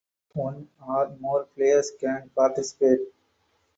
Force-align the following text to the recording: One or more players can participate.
One 0.33 0.67
or 0.83 1.15
more 1.19 1.43
players 1.43 1.91
can 1.91 2.31
participate. 2.35 3.01